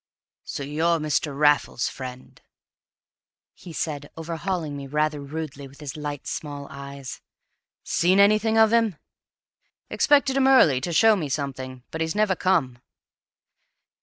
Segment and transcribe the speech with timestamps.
[0.45, 1.37] "So you're Mr.
[1.37, 2.41] Raffles's friend?"
[3.55, 7.21] said he, overhauling me rather rudely with his light small eyes.
[7.83, 8.95] "Seen anything of him?
[9.91, 12.79] Expected him early to show me something, but he's never come."